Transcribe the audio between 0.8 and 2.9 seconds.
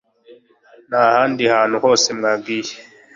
ntahandi hantu hose mwagiye